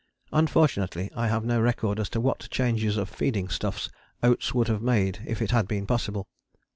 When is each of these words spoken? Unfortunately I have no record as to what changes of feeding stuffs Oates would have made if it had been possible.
Unfortunately 0.33 1.11
I 1.15 1.27
have 1.27 1.45
no 1.45 1.61
record 1.61 1.99
as 1.99 2.09
to 2.09 2.19
what 2.19 2.47
changes 2.49 2.97
of 2.97 3.07
feeding 3.07 3.49
stuffs 3.49 3.87
Oates 4.23 4.51
would 4.51 4.67
have 4.67 4.81
made 4.81 5.19
if 5.27 5.43
it 5.43 5.51
had 5.51 5.67
been 5.67 5.85
possible. 5.85 6.27